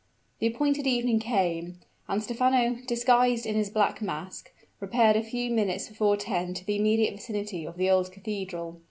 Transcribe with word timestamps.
The 0.39 0.47
appointed 0.47 0.87
evening 0.87 1.19
came; 1.19 1.77
and 2.07 2.23
Stephano, 2.23 2.77
disguised 2.87 3.45
in 3.45 3.53
his 3.53 3.69
black 3.69 4.01
mask, 4.01 4.51
repaired 4.79 5.15
a 5.15 5.21
few 5.21 5.51
minutes 5.51 5.89
before 5.89 6.17
ten 6.17 6.55
to 6.55 6.65
the 6.65 6.75
immediate 6.77 7.13
vicinity 7.13 7.65
of 7.67 7.77
the 7.77 7.91
old 7.91 8.11
cathedral. 8.11 8.79